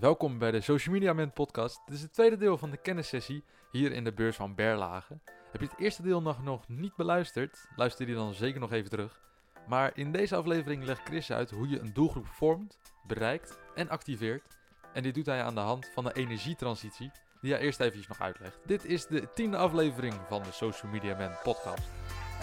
[0.00, 1.80] Welkom bij de Social Media Man podcast.
[1.86, 5.18] Dit is het tweede deel van de kennissessie hier in de beurs van Berlage.
[5.52, 7.68] Heb je het eerste deel nog, nog niet beluisterd?
[7.76, 9.20] Luister die dan zeker nog even terug.
[9.66, 14.58] Maar in deze aflevering legt Chris uit hoe je een doelgroep vormt, bereikt en activeert.
[14.92, 17.10] En dit doet hij aan de hand van de energietransitie,
[17.40, 18.58] die hij eerst even nog uitlegt.
[18.66, 21.88] Dit is de tiende aflevering van de Social Media Man podcast.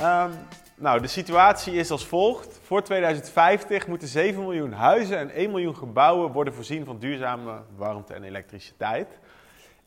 [0.02, 0.32] Um,
[0.80, 2.60] nou, de situatie is als volgt.
[2.64, 8.14] Voor 2050 moeten 7 miljoen huizen en 1 miljoen gebouwen worden voorzien van duurzame warmte
[8.14, 9.08] en elektriciteit.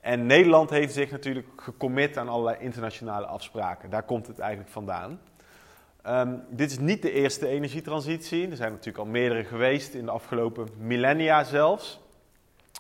[0.01, 3.91] En Nederland heeft zich natuurlijk gecommit aan allerlei internationale afspraken.
[3.91, 5.21] Daar komt het eigenlijk vandaan.
[6.07, 8.51] Um, dit is niet de eerste energietransitie.
[8.51, 12.01] Er zijn natuurlijk al meerdere geweest in de afgelopen millennia zelfs.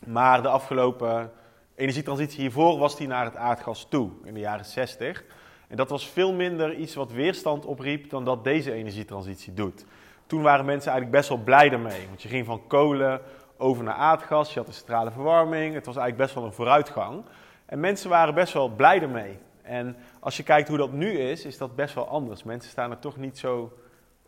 [0.06, 1.32] Maar de afgelopen
[1.74, 5.24] energietransitie hiervoor was die naar het aardgas toe in de jaren 60.
[5.70, 9.84] En dat was veel minder iets wat weerstand opriep dan dat deze energietransitie doet.
[10.26, 12.06] Toen waren mensen eigenlijk best wel blij ermee.
[12.06, 13.20] Want je ging van kolen
[13.56, 15.74] over naar aardgas, je had de centrale verwarming.
[15.74, 17.24] Het was eigenlijk best wel een vooruitgang.
[17.66, 19.38] En mensen waren best wel blij ermee.
[19.62, 22.42] En als je kijkt hoe dat nu is, is dat best wel anders.
[22.42, 23.72] Mensen staan er toch niet zo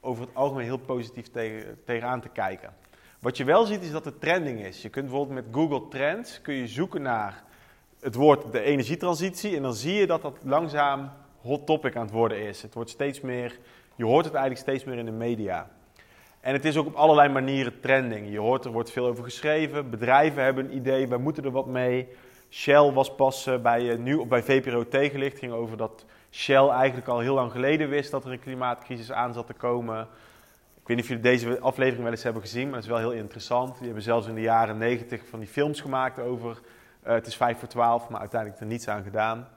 [0.01, 2.75] over het algemeen heel positief tegen, tegenaan te kijken.
[3.21, 4.83] Wat je wel ziet is dat het trending is.
[4.83, 7.43] Je kunt bijvoorbeeld met Google Trends kun je zoeken naar
[8.01, 9.57] het woord de energietransitie.
[9.57, 11.11] En dan zie je dat dat langzaam
[11.43, 12.63] hot topic aan het worden is.
[12.63, 13.59] Het wordt steeds meer,
[13.97, 15.71] je hoort het eigenlijk steeds meer in de media.
[16.41, 18.31] En het is ook op allerlei manieren trending.
[18.31, 19.91] Je hoort, er wordt veel over geschreven.
[19.91, 22.09] Bedrijven hebben een idee, wij moeten er wat mee.
[22.51, 25.39] Shell was pas uh, bij, uh, nu, bij VPRO tegenlicht.
[25.39, 29.33] ging over dat Shell eigenlijk al heel lang geleden wist dat er een klimaatcrisis aan
[29.33, 30.01] zat te komen.
[30.81, 32.99] Ik weet niet of jullie deze aflevering wel eens hebben gezien, maar het is wel
[32.99, 33.75] heel interessant.
[33.75, 36.61] Die hebben zelfs in de jaren negentig van die films gemaakt over
[37.07, 39.49] uh, het is vijf voor twaalf, maar uiteindelijk er niets aan gedaan.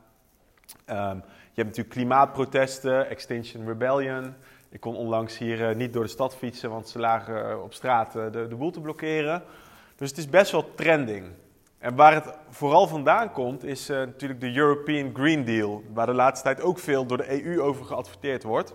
[0.89, 1.23] Um,
[1.55, 4.33] je hebt natuurlijk klimaatprotesten, Extinction Rebellion.
[4.69, 7.73] Ik kon onlangs hier uh, niet door de stad fietsen, want ze lagen uh, op
[7.73, 9.43] straat uh, de, de boel te blokkeren.
[9.95, 11.27] Dus het is best wel trending.
[11.77, 16.43] En waar het vooral vandaan komt, is natuurlijk de European Green Deal, waar de laatste
[16.43, 18.73] tijd ook veel door de EU over geadverteerd wordt.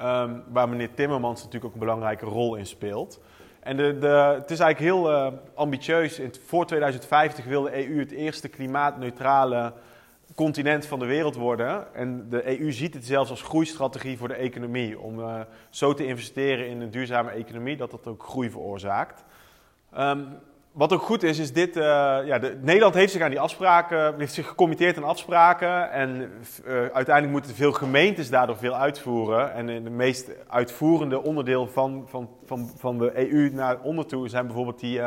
[0.00, 3.20] Um, waar meneer Timmermans natuurlijk ook een belangrijke rol in speelt.
[3.60, 6.20] En de, de, het is eigenlijk heel ambitieus.
[6.46, 9.72] Voor 2050 wil de EU het eerste klimaatneutrale
[10.34, 11.94] continent van de wereld worden.
[11.94, 15.00] En de EU ziet het zelfs als groeistrategie voor de economie.
[15.00, 15.40] Om uh,
[15.70, 19.24] zo te investeren in een duurzame economie, dat dat ook groei veroorzaakt.
[19.98, 20.28] Um,
[20.72, 21.76] wat ook goed is, is dit.
[21.76, 21.82] Uh,
[22.24, 25.90] ja, de, Nederland heeft zich aan die afspraken, heeft zich gecommitteerd aan afspraken.
[25.90, 29.52] En uh, uiteindelijk moeten veel gemeentes daardoor veel uitvoeren.
[29.52, 34.46] En de meest uitvoerende onderdeel van, van, van, van de EU naar onder toe zijn
[34.46, 35.00] bijvoorbeeld die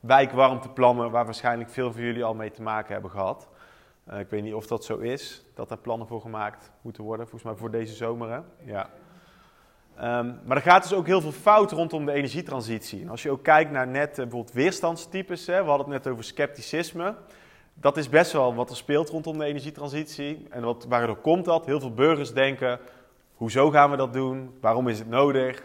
[0.00, 3.48] wijkwarmteplannen, waar waarschijnlijk veel van jullie al mee te maken hebben gehad.
[4.12, 7.28] Uh, ik weet niet of dat zo is, dat daar plannen voor gemaakt moeten worden.
[7.28, 8.40] Volgens mij voor deze zomer, hè?
[8.72, 8.88] Ja.
[10.18, 13.02] Um, maar er gaat dus ook heel veel fout rondom de energietransitie.
[13.02, 16.12] En als je ook kijkt naar net uh, bijvoorbeeld weerstandstypes, hè, we hadden het net
[16.12, 17.14] over scepticisme.
[17.74, 20.46] Dat is best wel wat er speelt rondom de energietransitie.
[20.50, 21.66] En wat, waardoor komt dat?
[21.66, 22.78] Heel veel burgers denken,
[23.34, 24.58] hoezo gaan we dat doen?
[24.60, 25.62] Waarom is het nodig?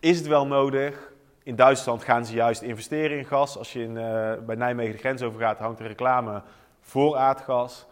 [0.00, 1.12] Is het wel nodig?
[1.42, 3.58] In Duitsland gaan ze juist investeren in gas.
[3.58, 6.42] Als je in, uh, bij Nijmegen de grens overgaat, hangt er reclame
[6.90, 7.86] voor aardgas.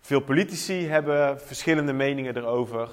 [0.00, 2.88] Veel politici hebben verschillende meningen erover.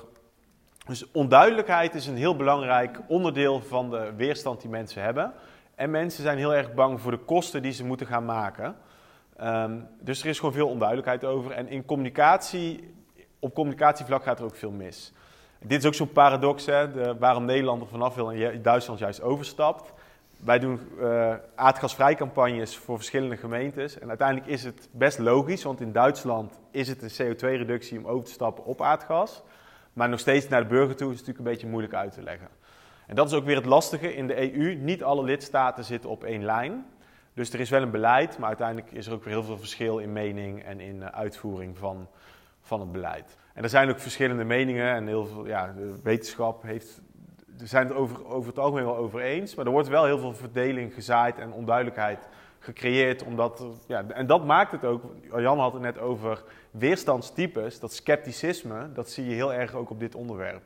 [0.85, 5.33] Dus onduidelijkheid is een heel belangrijk onderdeel van de weerstand die mensen hebben.
[5.75, 8.75] En mensen zijn heel erg bang voor de kosten die ze moeten gaan maken.
[9.41, 11.51] Um, dus er is gewoon veel onduidelijkheid over.
[11.51, 12.93] En in communicatie,
[13.39, 15.13] op communicatievlak gaat er ook veel mis.
[15.59, 19.93] Dit is ook zo'n paradox, hè, waarom Nederland er vanaf wil en Duitsland juist overstapt.
[20.43, 23.99] Wij doen uh, aardgasvrij campagnes voor verschillende gemeentes.
[23.99, 28.25] En uiteindelijk is het best logisch, want in Duitsland is het een CO2-reductie om over
[28.25, 29.43] te stappen op aardgas.
[29.93, 32.21] Maar nog steeds naar de burger toe is het natuurlijk een beetje moeilijk uit te
[32.21, 32.47] leggen.
[33.07, 34.73] En dat is ook weer het lastige in de EU.
[34.73, 36.85] Niet alle lidstaten zitten op één lijn.
[37.33, 39.97] Dus er is wel een beleid, maar uiteindelijk is er ook weer heel veel verschil
[39.97, 42.07] in mening en in uh, uitvoering van,
[42.61, 43.37] van het beleid.
[43.53, 47.01] En er zijn ook verschillende meningen en heel veel, ja, de wetenschap heeft
[47.57, 49.55] we zijn het over, over het algemeen wel over eens.
[49.55, 52.27] Maar er wordt wel heel veel verdeling gezaaid en onduidelijkheid
[52.59, 53.23] gecreëerd.
[53.23, 55.03] Omdat, ja, en dat maakt het ook.
[55.37, 57.79] Jan had het net over weerstandstypes.
[57.79, 60.63] Dat scepticisme, dat zie je heel erg ook op dit onderwerp.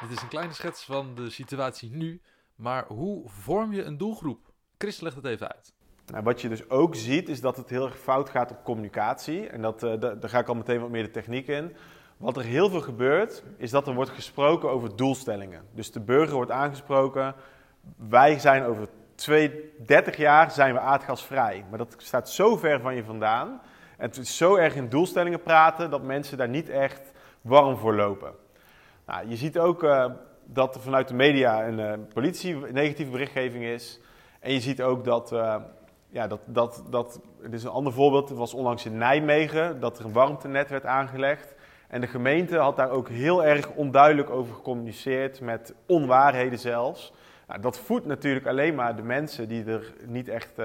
[0.00, 2.20] Dit is een kleine schets van de situatie nu.
[2.54, 4.52] Maar hoe vorm je een doelgroep?
[4.78, 5.72] Chris legt het even uit.
[6.06, 9.46] Nou, wat je dus ook ziet, is dat het heel erg fout gaat op communicatie.
[9.46, 11.76] En dat, uh, daar ga ik al meteen wat meer de techniek in.
[12.16, 15.62] Wat er heel veel gebeurt, is dat er wordt gesproken over doelstellingen.
[15.72, 17.34] Dus de burger wordt aangesproken,
[17.96, 21.64] wij zijn over 2, 30 jaar zijn we aardgasvrij.
[21.68, 23.60] Maar dat staat zo ver van je vandaan.
[23.96, 27.94] En het is zo erg in doelstellingen praten dat mensen daar niet echt warm voor
[27.94, 28.32] lopen.
[29.06, 30.06] Nou, je ziet ook uh,
[30.44, 34.00] dat er vanuit de media en uh, politie negatieve berichtgeving is.
[34.40, 35.56] En je ziet ook dat, uh,
[36.08, 39.98] ja, dat, dat, dat, dit is een ander voorbeeld, het was onlangs in Nijmegen, dat
[39.98, 41.53] er een warmtenet werd aangelegd.
[41.94, 47.12] En de gemeente had daar ook heel erg onduidelijk over gecommuniceerd, met onwaarheden zelfs.
[47.48, 50.64] Nou, dat voedt natuurlijk alleen maar de mensen die er niet echt, uh,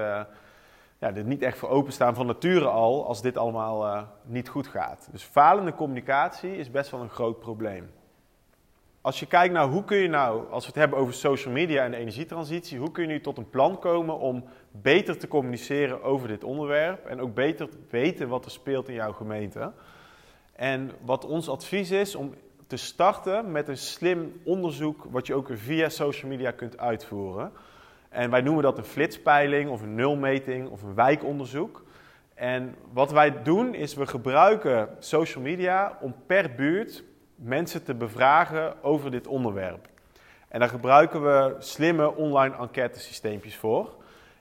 [0.98, 4.66] ja, er niet echt voor openstaan van nature al, als dit allemaal uh, niet goed
[4.66, 5.08] gaat.
[5.12, 7.90] Dus falende communicatie is best wel een groot probleem.
[9.00, 11.84] Als je kijkt naar hoe kun je nou, als we het hebben over social media
[11.84, 16.02] en de energietransitie, hoe kun je nu tot een plan komen om beter te communiceren
[16.02, 19.72] over dit onderwerp en ook beter te weten wat er speelt in jouw gemeente.
[20.60, 22.34] En wat ons advies is om
[22.66, 27.52] te starten met een slim onderzoek wat je ook via social media kunt uitvoeren.
[28.08, 31.84] En wij noemen dat een flitspeiling of een nulmeting of een wijkonderzoek.
[32.34, 37.02] En wat wij doen is we gebruiken social media om per buurt
[37.34, 39.88] mensen te bevragen over dit onderwerp.
[40.48, 43.94] En daar gebruiken we slimme online enquêtesysteempjes voor.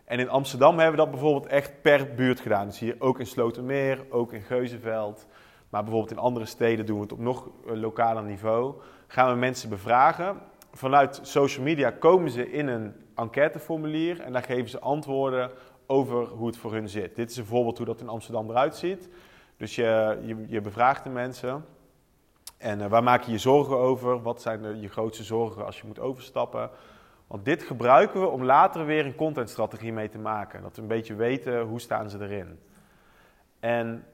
[0.06, 2.68] En in Amsterdam hebben we dat bijvoorbeeld echt per buurt gedaan.
[2.68, 5.28] Dus hier ook in Slotermeer, ook in Geuzenveld.
[5.70, 8.74] Maar bijvoorbeeld in andere steden doen we het op nog lokaler niveau.
[9.08, 10.38] Gaan we mensen bevragen.
[10.72, 15.52] Vanuit social media komen ze in een enquêteformulier en daar geven ze antwoorden
[15.86, 17.16] over hoe het voor hun zit.
[17.16, 19.10] Dit is een voorbeeld hoe dat in Amsterdam eruit ziet.
[19.58, 21.66] Dus je, je, je bevraagt de mensen.
[22.58, 24.22] En uh, waar maak je je zorgen over?
[24.22, 26.70] Wat zijn de, je grootste zorgen als je moet overstappen?
[27.28, 30.62] Want dit gebruiken we om later weer een contentstrategie mee te maken.
[30.62, 32.60] Dat we een beetje weten hoe staan ze erin.
[33.60, 34.06] En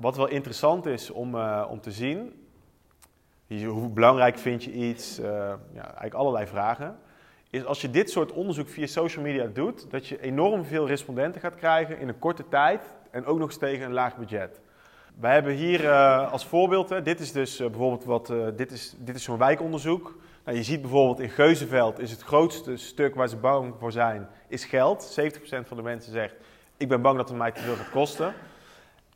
[0.00, 2.32] wat wel interessant is om, uh, om te zien,
[3.48, 5.26] hoe belangrijk vind je iets, uh,
[5.72, 6.98] ja, eigenlijk allerlei vragen,
[7.50, 11.40] is als je dit soort onderzoek via social media doet, dat je enorm veel respondenten
[11.40, 14.60] gaat krijgen in een korte tijd en ook nog eens tegen een laag budget.
[15.20, 19.14] Wij hebben hier uh, als voorbeeld, hè, dit is dus bijvoorbeeld wat, dit is, dit
[19.14, 20.18] is zo'n wijkonderzoek.
[20.44, 24.28] Nou, je ziet bijvoorbeeld in Geuzenveld is het grootste stuk waar ze bang voor zijn,
[24.48, 25.20] is geld.
[25.20, 26.34] 70% van de mensen zegt,
[26.76, 28.34] ik ben bang dat het mij te veel gaat kosten.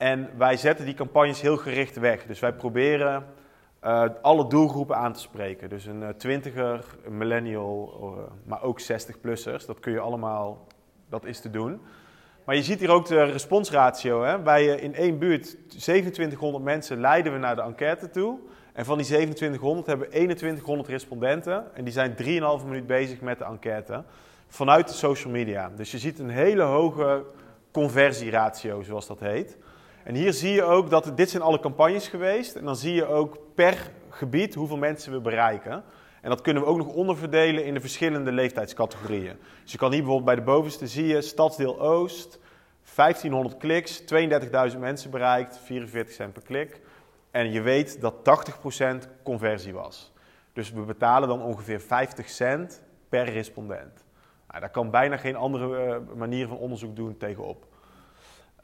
[0.04, 2.26] En wij zetten die campagnes heel gericht weg.
[2.26, 3.26] Dus wij proberen
[3.84, 5.68] uh, alle doelgroepen aan te spreken.
[5.68, 9.66] Dus een uh, twintiger, een millennial, uh, maar ook 60-plussers.
[9.66, 10.66] Dat kun je allemaal,
[11.08, 11.80] dat is te doen.
[12.44, 14.22] Maar je ziet hier ook de responsratio.
[14.22, 14.38] Hè?
[14.38, 18.38] Bij in één buurt, 2700 mensen leiden we naar de enquête toe.
[18.72, 21.74] En van die 2700 hebben we 2100 respondenten.
[21.74, 22.14] En die zijn
[22.60, 24.04] 3,5 minuut bezig met de enquête.
[24.48, 25.70] Vanuit de social media.
[25.76, 27.24] Dus je ziet een hele hoge
[27.70, 29.56] conversieratio, zoals dat heet.
[30.04, 32.56] En hier zie je ook dat dit zijn alle campagnes geweest.
[32.56, 35.84] En dan zie je ook per gebied hoeveel mensen we bereiken.
[36.20, 39.36] En dat kunnen we ook nog onderverdelen in de verschillende leeftijdscategorieën.
[39.62, 42.38] Dus je kan hier bijvoorbeeld bij de bovenste zie je Stadsdeel Oost,
[42.94, 44.02] 1500 kliks,
[44.72, 46.80] 32.000 mensen bereikt, 44 cent per klik.
[47.30, 48.14] En je weet dat
[49.04, 50.12] 80% conversie was.
[50.52, 54.04] Dus we betalen dan ongeveer 50 cent per respondent.
[54.48, 57.66] Nou, daar kan bijna geen andere uh, manier van onderzoek doen tegenop.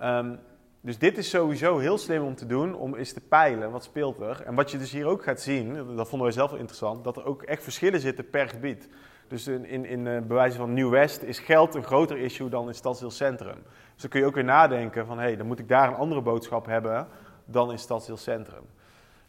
[0.02, 0.38] Um,
[0.80, 4.20] dus dit is sowieso heel slim om te doen, om eens te peilen wat speelt
[4.20, 4.42] er.
[4.42, 7.16] En wat je dus hier ook gaat zien, dat vonden wij zelf wel interessant, dat
[7.16, 8.88] er ook echt verschillen zitten per gebied.
[9.28, 13.10] Dus in, in, uh, bewijzen van Nieuw-West is geld een groter issue dan in Stadsdeel
[13.10, 13.58] Centrum.
[13.92, 15.94] Dus dan kun je ook weer nadenken van, hé, hey, dan moet ik daar een
[15.94, 17.08] andere boodschap hebben
[17.44, 18.62] dan in Stadsdeel Centrum.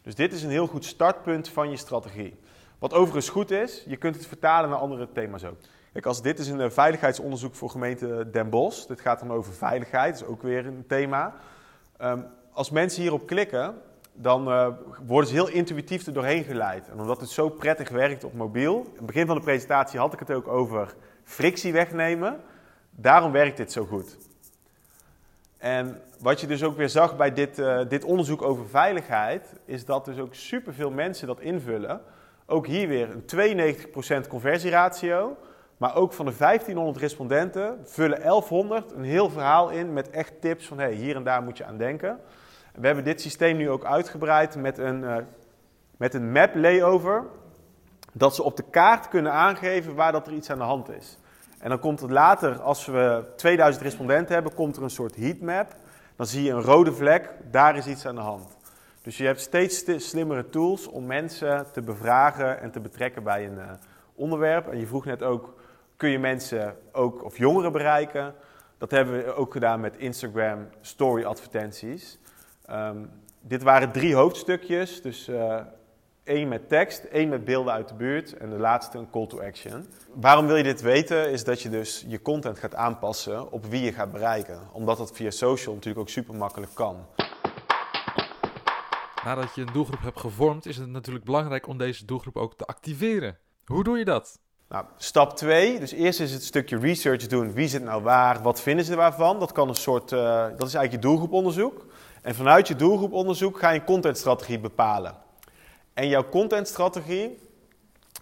[0.02, 2.36] Dus dit is een heel goed startpunt van je strategie.
[2.82, 5.56] Wat overigens goed is, je kunt het vertalen naar andere thema's ook.
[5.92, 8.86] Kijk, als dit is een veiligheidsonderzoek voor gemeente Den Bosch.
[8.86, 11.34] Dit gaat dan over veiligheid, dat is ook weer een thema.
[12.02, 13.74] Um, als mensen hierop klikken,
[14.12, 14.68] dan uh,
[15.06, 16.88] worden ze heel intuïtief er doorheen geleid.
[16.88, 18.76] En omdat het zo prettig werkt op mobiel.
[18.76, 22.40] In het begin van de presentatie had ik het ook over frictie wegnemen.
[22.90, 24.16] Daarom werkt dit zo goed.
[25.58, 29.84] En wat je dus ook weer zag bij dit, uh, dit onderzoek over veiligheid, is
[29.84, 32.00] dat dus ook superveel mensen dat invullen.
[32.52, 33.24] Ook hier weer een
[34.24, 35.36] 92% conversieratio.
[35.76, 40.66] Maar ook van de 1500 respondenten vullen 1100 een heel verhaal in met echt tips
[40.66, 42.18] van hey, hier en daar moet je aan denken.
[42.74, 45.16] We hebben dit systeem nu ook uitgebreid met een, uh,
[45.96, 47.24] met een map layover.
[48.12, 51.18] Dat ze op de kaart kunnen aangeven waar dat er iets aan de hand is.
[51.58, 55.74] En dan komt het later, als we 2000 respondenten hebben, komt er een soort heatmap.
[56.16, 58.56] Dan zie je een rode vlek, daar is iets aan de hand.
[59.02, 63.58] Dus je hebt steeds slimmere tools om mensen te bevragen en te betrekken bij een
[63.58, 63.70] uh,
[64.14, 64.68] onderwerp.
[64.68, 65.54] En je vroeg net ook,
[65.96, 68.34] kun je mensen ook, of jongeren bereiken.
[68.78, 72.18] Dat hebben we ook gedaan met Instagram story advertenties.
[72.70, 75.60] Um, dit waren drie hoofdstukjes, dus uh,
[76.24, 79.40] één met tekst, één met beelden uit de buurt en de laatste een call to
[79.40, 79.86] action.
[80.14, 81.30] Waarom wil je dit weten?
[81.30, 84.58] Is dat je dus je content gaat aanpassen op wie je gaat bereiken.
[84.72, 86.96] Omdat dat via social natuurlijk ook super makkelijk kan.
[89.24, 92.64] Nadat je een doelgroep hebt gevormd, is het natuurlijk belangrijk om deze doelgroep ook te
[92.64, 93.38] activeren.
[93.64, 94.40] Hoe doe je dat?
[94.68, 97.52] Nou, stap 2, dus eerst is het stukje research doen.
[97.52, 98.42] Wie zit nou waar?
[98.42, 99.38] Wat vinden ze waarvan?
[99.38, 100.20] Dat, kan een soort, uh,
[100.56, 101.86] dat is eigenlijk je doelgroeponderzoek.
[102.22, 105.14] En vanuit je doelgroeponderzoek ga je een contentstrategie bepalen.
[105.94, 107.38] En jouw contentstrategie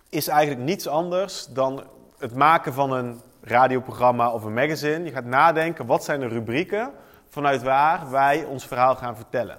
[0.08, 1.82] is eigenlijk niets anders dan
[2.18, 5.04] het maken van een radioprogramma of een magazine.
[5.04, 6.90] Je gaat nadenken, wat zijn de rubrieken
[7.28, 9.58] vanuit waar wij ons verhaal gaan vertellen.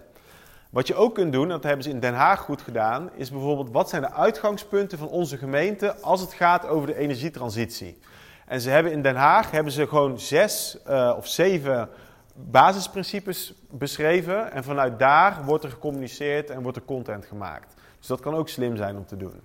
[0.72, 3.72] Wat je ook kunt doen, dat hebben ze in Den Haag goed gedaan, is bijvoorbeeld
[3.72, 8.00] wat zijn de uitgangspunten van onze gemeente als het gaat over de energietransitie.
[8.46, 11.90] En ze hebben in Den Haag hebben ze gewoon zes uh, of zeven
[12.36, 14.52] basisprincipes beschreven.
[14.52, 17.74] En vanuit daar wordt er gecommuniceerd en wordt er content gemaakt.
[18.00, 19.42] Dus dat kan ook slim zijn om te doen.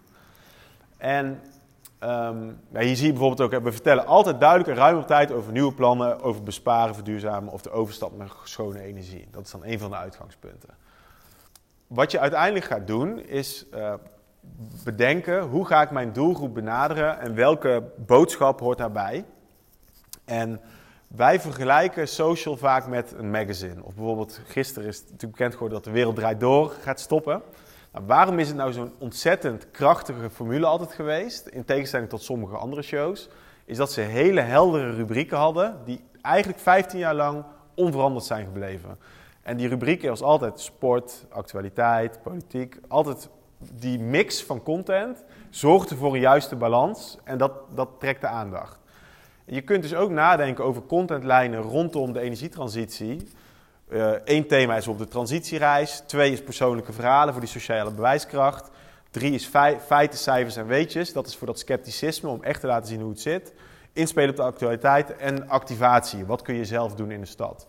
[0.97, 1.41] En
[2.01, 5.53] nou, hier zie je bijvoorbeeld ook, we vertellen altijd duidelijk en ruim op tijd over
[5.53, 9.29] nieuwe plannen, over besparen, verduurzamen of de overstap naar schone energie.
[9.31, 10.86] Dat is dan een van de uitgangspunten.
[11.87, 13.95] Wat je uiteindelijk gaat doen is uh,
[14.85, 19.25] bedenken hoe ga ik mijn doelgroep benaderen en welke boodschap hoort daarbij.
[20.25, 20.61] En
[21.09, 23.85] wij vergelijken social vaak met een magazine.
[23.85, 27.43] Of bijvoorbeeld, gisteren is het natuurlijk bekend geworden dat de wereld draait door gaat stoppen.
[27.93, 32.57] Nou, waarom is het nou zo'n ontzettend krachtige formule altijd geweest, in tegenstelling tot sommige
[32.57, 33.29] andere shows?
[33.65, 38.99] Is dat ze hele heldere rubrieken hadden, die eigenlijk 15 jaar lang onveranderd zijn gebleven.
[39.47, 42.79] En die rubrieken was altijd sport, actualiteit, politiek.
[42.89, 48.27] Altijd die mix van content zorgde voor een juiste balans en dat, dat trekt de
[48.27, 48.79] aandacht.
[49.45, 53.29] Je kunt dus ook nadenken over contentlijnen rondom de energietransitie.
[54.25, 56.03] Eén uh, thema is op de transitiereis.
[56.07, 58.71] Twee is persoonlijke verhalen voor die sociale bewijskracht.
[59.11, 59.51] Drie is
[59.87, 61.13] feiten, cijfers en weetjes.
[61.13, 63.55] Dat is voor dat scepticisme om echt te laten zien hoe het zit.
[63.93, 66.27] Inspelen op de actualiteit en activatie.
[66.27, 67.69] Wat kun je zelf doen in de stad?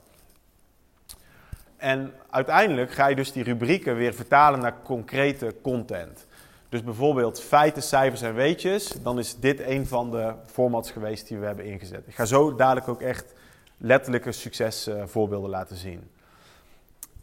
[1.78, 6.26] En uiteindelijk ga je dus die rubrieken weer vertalen naar concrete content.
[6.70, 8.88] Dus bijvoorbeeld feiten, cijfers en weetjes.
[8.88, 12.08] Dan is dit een van de formats geweest die we hebben ingezet.
[12.08, 13.34] Ik ga zo dadelijk ook echt
[13.78, 16.10] letterlijke succesvoorbeelden laten zien.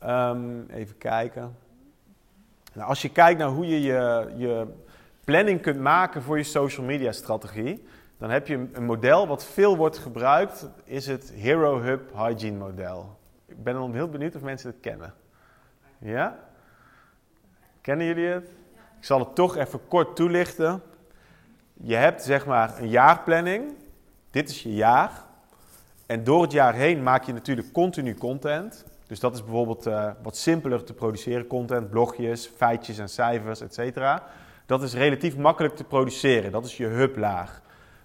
[0.04, 1.56] Um, even kijken.
[2.72, 4.66] Nou, als je kijkt naar hoe je, je je
[5.24, 7.84] planning kunt maken voor je social media strategie,
[8.18, 13.16] dan heb je een model wat veel wordt gebruikt, is het Hero Hub Hygiene model.
[13.56, 15.14] Ik ben dan heel benieuwd of mensen het kennen.
[15.98, 16.38] Ja?
[17.80, 18.48] Kennen jullie het?
[18.98, 20.82] Ik zal het toch even kort toelichten.
[21.72, 23.72] Je hebt zeg maar een jaarplanning.
[24.30, 25.24] Dit is je jaar.
[26.06, 28.84] En door het jaar heen maak je natuurlijk continu content.
[29.06, 34.18] Dus dat is bijvoorbeeld uh, wat simpeler te produceren content, blogjes, feitjes en cijfers, etc.
[34.66, 36.52] Dat is relatief makkelijk te produceren.
[36.52, 37.62] Dat is je hublaag.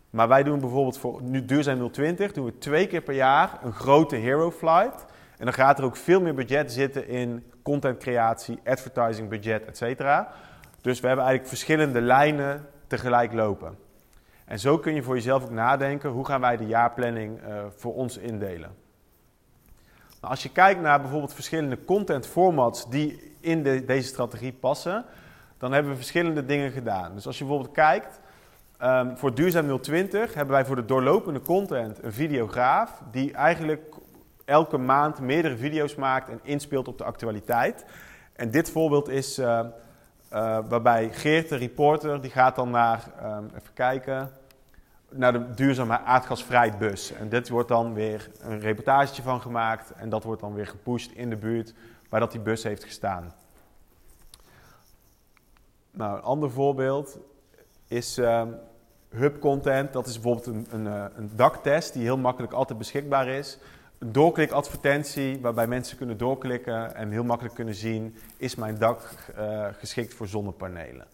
[0.09, 3.73] Maar wij doen bijvoorbeeld voor nu Duurzaam 020 doen we twee keer per jaar een
[3.73, 5.05] grote hero flight.
[5.39, 9.81] En dan gaat er ook veel meer budget zitten in contentcreatie, advertising budget, etc.
[10.81, 13.77] Dus we hebben eigenlijk verschillende lijnen tegelijk lopen.
[14.45, 17.93] En zo kun je voor jezelf ook nadenken, hoe gaan wij de jaarplanning uh, voor
[17.93, 18.75] ons indelen?
[20.21, 25.05] Nou, als je kijkt naar bijvoorbeeld verschillende content formats die in de, deze strategie passen,
[25.57, 27.13] dan hebben we verschillende dingen gedaan.
[27.13, 28.19] Dus als je bijvoorbeeld kijkt,
[28.83, 33.95] um, voor Duurzaam 020 hebben wij voor de doorlopende content een videograaf die eigenlijk
[34.49, 37.85] elke maand meerdere video's maakt en inspeelt op de actualiteit.
[38.33, 43.51] En dit voorbeeld is uh, uh, waarbij Geert, de reporter, die gaat dan naar, um,
[43.55, 44.31] even kijken,
[45.09, 47.13] naar de duurzame aardgasvrij bus.
[47.13, 51.11] En dit wordt dan weer een reportage van gemaakt en dat wordt dan weer gepusht
[51.11, 51.73] in de buurt
[52.09, 53.33] waar dat die bus heeft gestaan.
[55.91, 57.17] Nou, een ander voorbeeld
[57.87, 58.43] is uh,
[59.09, 59.93] hub content.
[59.93, 63.57] Dat is bijvoorbeeld een, een, eh, een daktest die heel makkelijk altijd beschikbaar is
[63.99, 70.13] doorklikadvertentie waarbij mensen kunnen doorklikken en heel makkelijk kunnen zien: is mijn dak uh, geschikt
[70.13, 71.07] voor zonnepanelen?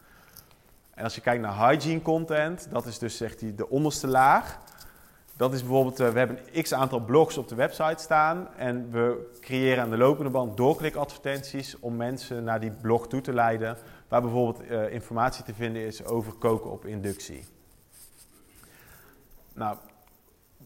[0.94, 4.60] En als je kijkt naar hygiene content, dat is dus zegt hij de onderste laag.
[5.38, 8.92] Dat is bijvoorbeeld, uh, we hebben een x aantal blogs op de website staan en
[8.92, 13.78] we creëren aan de lopende band doorklikadvertenties om mensen naar die blog toe te leiden,
[14.08, 17.46] waar bijvoorbeeld uh, informatie te vinden is over koken op inductie.
[19.54, 19.78] Nou,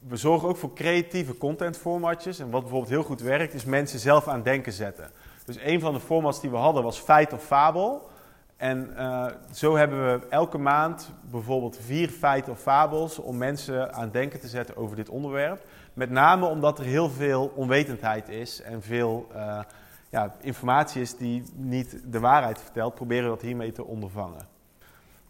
[0.07, 2.39] we zorgen ook voor creatieve contentformatjes.
[2.39, 5.11] En wat bijvoorbeeld heel goed werkt, is mensen zelf aan denken zetten.
[5.45, 8.09] Dus een van de formats die we hadden was feit of fabel.
[8.57, 14.11] En uh, zo hebben we elke maand bijvoorbeeld vier feiten of fabels om mensen aan
[14.11, 15.65] denken te zetten over dit onderwerp.
[15.93, 19.59] Met name omdat er heel veel onwetendheid is en veel uh,
[20.09, 24.47] ja, informatie is die niet de waarheid vertelt, proberen we dat hiermee te ondervangen.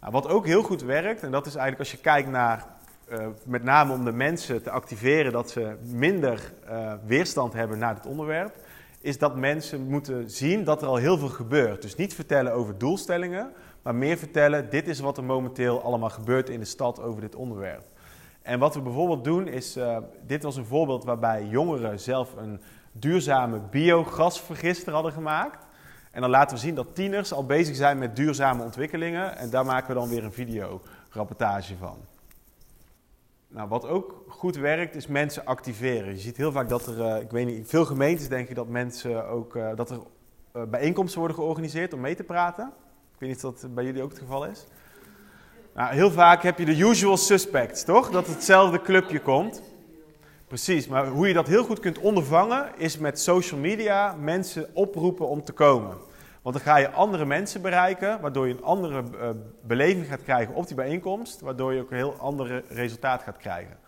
[0.00, 2.66] Nou, wat ook heel goed werkt, en dat is eigenlijk als je kijkt naar
[3.10, 7.94] uh, met name om de mensen te activeren dat ze minder uh, weerstand hebben naar
[7.94, 8.54] het onderwerp,
[9.00, 11.82] is dat mensen moeten zien dat er al heel veel gebeurt.
[11.82, 13.52] Dus niet vertellen over doelstellingen,
[13.82, 17.34] maar meer vertellen, dit is wat er momenteel allemaal gebeurt in de stad over dit
[17.34, 17.84] onderwerp.
[18.42, 22.60] En wat we bijvoorbeeld doen is, uh, dit was een voorbeeld waarbij jongeren zelf een
[22.92, 25.66] duurzame biogasvergister hadden gemaakt.
[26.10, 29.36] En dan laten we zien dat tieners al bezig zijn met duurzame ontwikkelingen.
[29.36, 31.96] En daar maken we dan weer een videorapportage van.
[33.52, 36.12] Nou, wat ook goed werkt, is mensen activeren.
[36.12, 39.28] Je ziet heel vaak dat er, uh, ik weet niet, veel gemeentes denken dat mensen
[39.28, 39.98] ook, uh, dat er
[40.56, 42.66] uh, bijeenkomsten worden georganiseerd om mee te praten.
[43.14, 44.66] Ik weet niet of dat bij jullie ook het geval is.
[45.74, 48.10] Nou, heel vaak heb je de usual suspects, toch?
[48.10, 49.62] Dat hetzelfde clubje komt.
[50.46, 55.28] Precies, maar hoe je dat heel goed kunt ondervangen is met social media mensen oproepen
[55.28, 55.96] om te komen.
[56.42, 59.30] Want dan ga je andere mensen bereiken, waardoor je een andere uh,
[59.62, 63.78] beleving gaat krijgen op die bijeenkomst, waardoor je ook een heel ander resultaat gaat krijgen.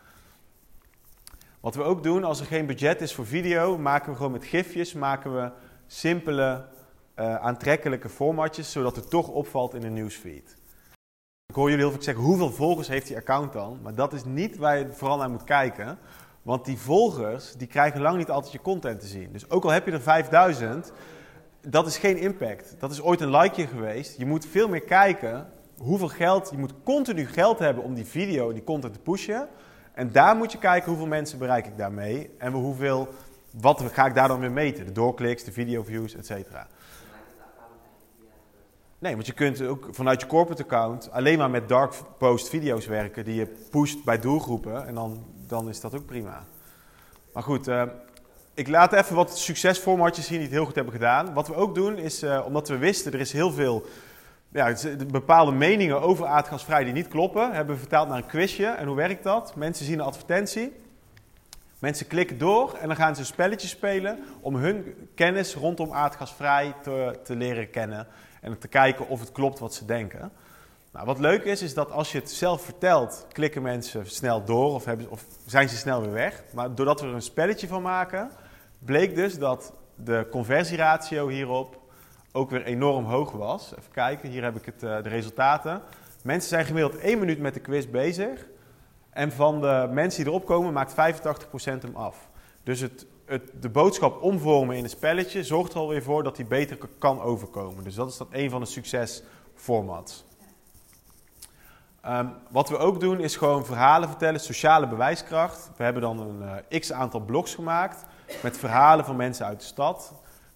[1.61, 4.45] Wat we ook doen, als er geen budget is voor video, maken we gewoon met
[4.45, 5.51] gifjes, maken we
[5.87, 6.65] simpele,
[7.17, 10.57] uh, aantrekkelijke formatjes, zodat het toch opvalt in de newsfeed.
[11.47, 13.79] Ik hoor jullie heel vaak zeggen, hoeveel volgers heeft die account dan?
[13.83, 15.99] Maar dat is niet waar je vooral naar moet kijken.
[16.43, 19.33] Want die volgers, die krijgen lang niet altijd je content te zien.
[19.33, 20.93] Dus ook al heb je er 5000,
[21.69, 22.75] dat is geen impact.
[22.79, 24.19] Dat is ooit een likeje geweest.
[24.19, 25.47] Je moet veel meer kijken
[25.79, 29.49] hoeveel geld, je moet continu geld hebben om die video die content te pushen.
[29.93, 32.31] En daar moet je kijken hoeveel mensen bereik ik daarmee.
[32.39, 33.09] En hoeveel,
[33.51, 34.85] wat ga ik daar dan weer meten?
[34.85, 36.67] De doorkliks, de videoviews, et cetera.
[38.99, 42.87] Nee, want je kunt ook vanuit je corporate account alleen maar met dark post video's
[42.87, 44.87] werken die je pusht bij doelgroepen.
[44.87, 46.45] En dan, dan is dat ook prima.
[47.33, 47.83] Maar goed, uh,
[48.55, 51.35] ik laat even wat succesformatjes zien die het heel goed hebben gedaan.
[51.35, 53.87] Wat we ook doen is, uh, omdat we wisten, er is heel veel
[54.53, 54.75] ja,
[55.07, 58.67] bepaalde meningen over aardgasvrij die niet kloppen, hebben we vertaald naar een quizje.
[58.67, 59.57] En hoe werkt dat?
[59.57, 60.81] Mensen zien een advertentie.
[61.79, 66.75] Mensen klikken door en dan gaan ze een spelletje spelen om hun kennis rondom aardgasvrij
[66.83, 68.07] te, te leren kennen
[68.41, 70.33] en te kijken of het klopt wat ze denken.
[70.93, 74.75] Nou, wat leuk is, is dat als je het zelf vertelt, klikken mensen snel door
[74.75, 76.43] of, hebben, of zijn ze snel weer weg.
[76.55, 78.31] Maar doordat we er een spelletje van maken,
[78.85, 81.81] bleek dus dat de conversieratio hierop
[82.33, 83.73] ook weer enorm hoog was.
[83.79, 85.83] Even kijken, hier heb ik het, uh, de resultaten.
[86.23, 88.47] Mensen zijn gemiddeld één minuut met de quiz bezig.
[89.11, 90.95] En van de mensen die erop komen, maakt 85%
[91.83, 92.29] hem af.
[92.63, 96.47] Dus het, het, de boodschap omvormen in een spelletje zorgt er alweer voor dat hij
[96.47, 97.85] beter kan overkomen.
[97.85, 100.25] Dus dat is dat een van de succesformats.
[102.07, 105.71] Um, wat we ook doen is gewoon verhalen vertellen, sociale bewijskracht.
[105.77, 108.05] We hebben dan een uh, x aantal blogs gemaakt
[108.43, 110.13] met verhalen van mensen uit de stad.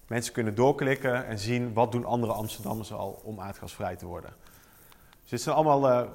[0.07, 4.33] Mensen kunnen doorklikken en zien wat doen andere Amsterdammers al om aardgasvrij te worden.
[5.21, 6.07] Dus dit zijn allemaal uh,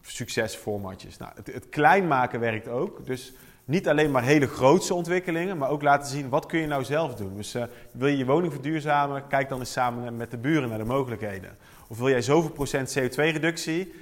[0.00, 1.16] succesformatjes.
[1.16, 3.06] Nou, het, het klein maken werkt ook.
[3.06, 3.32] Dus
[3.64, 7.14] niet alleen maar hele grootse ontwikkelingen, maar ook laten zien wat kun je nou zelf
[7.14, 7.36] doen.
[7.36, 10.78] Dus uh, wil je je woning verduurzamen, kijk dan eens samen met de buren naar
[10.78, 11.56] de mogelijkheden.
[11.88, 13.94] Of wil jij zoveel procent CO2-reductie,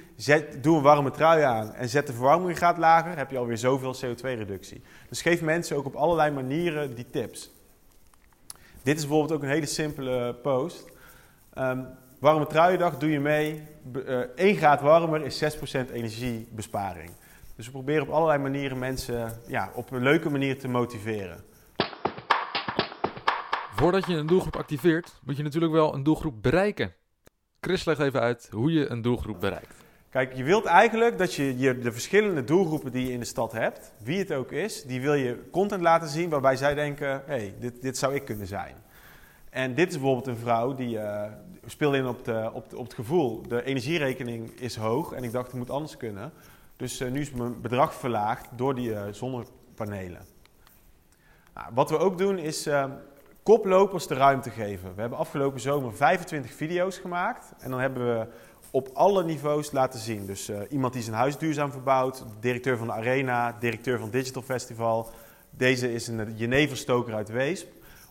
[0.61, 4.81] doe een warme trui aan en zet de verwarming lager, heb je alweer zoveel CO2-reductie.
[5.09, 7.51] Dus geef mensen ook op allerlei manieren die tips.
[8.83, 10.85] Dit is bijvoorbeeld ook een hele simpele post.
[11.57, 11.87] Um,
[12.19, 13.63] warme truiendag doe je mee.
[13.93, 17.11] Uh, 1 graad warmer is 6% energiebesparing.
[17.55, 21.43] Dus we proberen op allerlei manieren mensen ja, op een leuke manier te motiveren.
[23.75, 26.93] Voordat je een doelgroep activeert, moet je natuurlijk wel een doelgroep bereiken.
[27.61, 29.86] Chris legt even uit hoe je een doelgroep bereikt.
[30.09, 33.91] Kijk, je wilt eigenlijk dat je, de verschillende doelgroepen die je in de stad hebt,
[33.97, 37.53] wie het ook is, die wil je content laten zien waarbij zij denken, hé, hey,
[37.59, 38.75] dit, dit zou ik kunnen zijn.
[39.49, 41.23] En dit is bijvoorbeeld een vrouw die uh,
[41.65, 45.47] speelde in op, de, op, op het gevoel, de energierekening is hoog en ik dacht,
[45.47, 46.31] het moet anders kunnen.
[46.75, 50.25] Dus uh, nu is mijn bedrag verlaagd door die uh, zonnepanelen.
[51.53, 52.69] Nou, wat we ook doen is
[53.43, 54.95] koplopers de ruimte geven.
[54.95, 57.53] We hebben afgelopen zomer 25 video's gemaakt.
[57.59, 58.27] En dan hebben we
[58.71, 60.25] op alle niveaus laten zien.
[60.25, 65.09] Dus iemand die zijn huis duurzaam verbouwt, directeur van de Arena, directeur van Digital Festival.
[65.49, 67.67] Deze is een jeneverstoker uit Weesp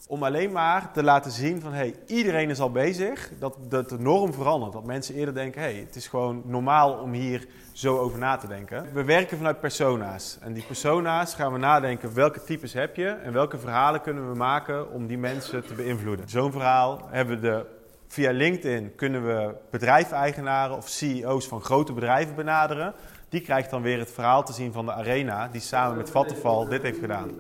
[0.09, 3.99] om alleen maar te laten zien van hey, iedereen is al bezig, dat, dat de
[3.99, 4.73] norm verandert.
[4.73, 8.47] Dat mensen eerder denken, hey, het is gewoon normaal om hier zo over na te
[8.47, 8.92] denken.
[8.92, 10.38] We werken vanuit persona's.
[10.40, 14.37] En die persona's gaan we nadenken welke types heb je en welke verhalen kunnen we
[14.37, 16.29] maken om die mensen te beïnvloeden.
[16.29, 17.66] Zo'n verhaal hebben we de,
[18.09, 22.95] via LinkedIn kunnen we bedrijfseigenaren of CEO's van grote bedrijven benaderen.
[23.29, 26.69] Die krijgt dan weer het verhaal te zien van de arena, die samen met Vattenfall
[26.69, 27.31] dit heeft gedaan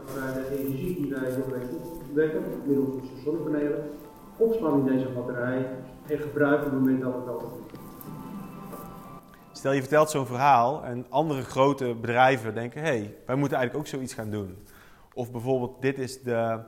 [2.16, 3.90] wekken middels zonnepanelen,
[4.36, 5.66] opspanning deze batterij
[6.06, 7.78] en gebruiken op het moment dat het nodig is.
[9.52, 13.86] Stel je vertelt zo'n verhaal en andere grote bedrijven denken: hé, hey, wij moeten eigenlijk
[13.86, 14.56] ook zoiets gaan doen.
[15.14, 16.58] Of bijvoorbeeld, dit is, de,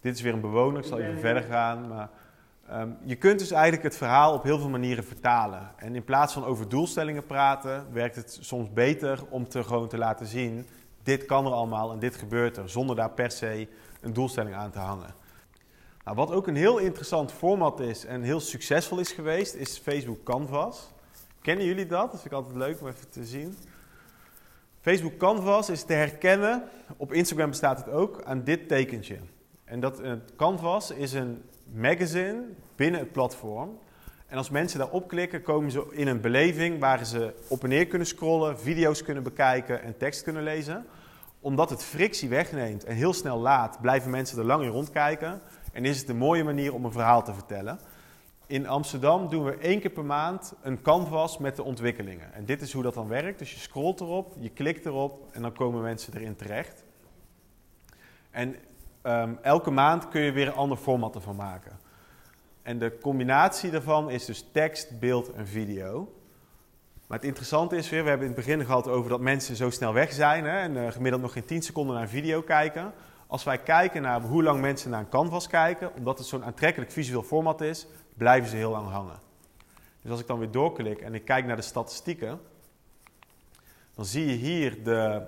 [0.00, 1.88] dit is weer een bewoner, ik zal even verder gaan.
[1.88, 2.10] Maar
[2.68, 5.70] Ehm, je kunt dus eigenlijk het verhaal op heel veel manieren vertalen.
[5.76, 9.98] En in plaats van over doelstellingen praten, werkt het soms beter om te gewoon te
[9.98, 10.66] laten zien:
[11.02, 13.68] dit kan er allemaal en dit gebeurt er, zonder daar per se
[14.00, 15.14] een doelstelling aan te hangen.
[16.04, 20.22] Nou, wat ook een heel interessant format is en heel succesvol is geweest, is Facebook
[20.24, 20.90] Canvas.
[21.40, 22.10] Kennen jullie dat?
[22.10, 23.56] Dat vind ik altijd leuk om even te zien.
[24.80, 26.62] Facebook Canvas is te herkennen,
[26.96, 29.16] op Instagram bestaat het ook, aan dit tekentje.
[29.64, 31.42] En dat uh, Canvas is een
[31.74, 32.42] magazine
[32.76, 33.78] binnen het platform.
[34.26, 37.86] En als mensen daarop klikken, komen ze in een beleving waar ze op en neer
[37.86, 40.86] kunnen scrollen, video's kunnen bekijken en tekst kunnen lezen.
[41.40, 45.40] Omdat het frictie wegneemt en heel snel laat, blijven mensen er lang in rondkijken.
[45.72, 47.78] En is het een mooie manier om een verhaal te vertellen.
[48.46, 52.32] In Amsterdam doen we één keer per maand een canvas met de ontwikkelingen.
[52.34, 53.38] En dit is hoe dat dan werkt.
[53.38, 56.84] Dus je scrolt erop, je klikt erop en dan komen mensen erin terecht.
[58.30, 58.56] En
[59.02, 61.78] um, elke maand kun je weer een ander format ervan maken.
[62.62, 66.12] En de combinatie daarvan is dus tekst, beeld en video.
[67.06, 69.70] Maar het interessante is weer, we hebben in het begin gehad over dat mensen zo
[69.70, 72.92] snel weg zijn hè, en uh, gemiddeld nog geen 10 seconden naar een video kijken.
[73.26, 76.90] Als wij kijken naar hoe lang mensen naar een canvas kijken, omdat het zo'n aantrekkelijk
[76.90, 79.18] visueel format is, blijven ze heel lang hangen.
[80.02, 82.40] Dus als ik dan weer doorklik en ik kijk naar de statistieken,
[83.94, 85.22] dan zie je hier de.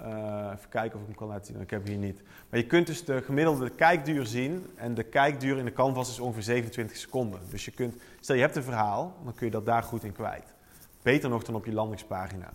[0.00, 1.60] Uh, even kijken of ik hem kan laten zien.
[1.60, 2.22] Ik heb hem hier niet.
[2.48, 4.66] Maar je kunt dus de gemiddelde kijkduur zien.
[4.74, 7.40] En de kijkduur in de canvas is ongeveer 27 seconden.
[7.50, 10.12] Dus je kunt, stel je hebt een verhaal, dan kun je dat daar goed in
[10.12, 10.54] kwijt.
[11.02, 12.52] Beter nog dan op je landingspagina.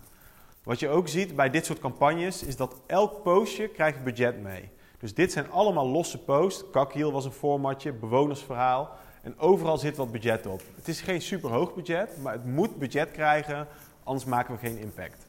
[0.62, 4.68] Wat je ook ziet bij dit soort campagnes is dat elk postje krijgt budget mee.
[4.98, 6.70] Dus dit zijn allemaal losse posts.
[6.70, 8.90] Kakhiel was een formatje, bewonersverhaal.
[9.22, 10.62] En overal zit wat budget op.
[10.76, 13.66] Het is geen super hoog budget, maar het moet budget krijgen,
[14.02, 15.26] anders maken we geen impact.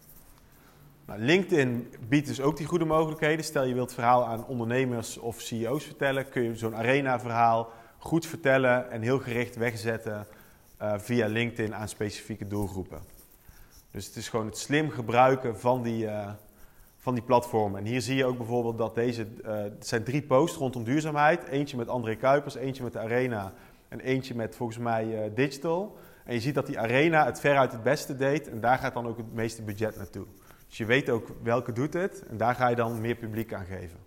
[1.05, 3.45] Nou, LinkedIn biedt dus ook die goede mogelijkheden.
[3.45, 8.91] Stel je wilt verhaal aan ondernemers of CEO's vertellen, kun je zo'n arena-verhaal goed vertellen
[8.91, 10.27] en heel gericht wegzetten
[10.81, 12.99] uh, via LinkedIn aan specifieke doelgroepen.
[13.91, 16.29] Dus het is gewoon het slim gebruiken van die, uh,
[16.97, 17.79] van die platformen.
[17.79, 21.43] En hier zie je ook bijvoorbeeld dat deze, het zijn drie posts rondom duurzaamheid.
[21.43, 23.53] Eentje met André Kuipers, eentje met de Arena
[23.87, 25.97] en eentje met volgens mij Digital.
[26.25, 29.07] En je ziet dat die Arena het veruit het beste deed en daar gaat dan
[29.07, 30.25] ook het meeste budget naartoe.
[30.71, 33.65] Dus je weet ook welke doet het en daar ga je dan meer publiek aan
[33.65, 33.99] geven.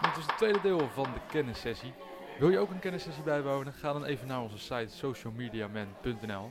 [0.00, 1.92] Dit is het tweede deel van de kennissessie.
[2.38, 3.72] Wil je ook een kennissessie bijwonen?
[3.72, 6.50] Ga dan even naar onze site socialmediaman.nl.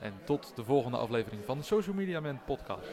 [0.00, 2.88] En tot de volgende aflevering van de Social Media Man podcast.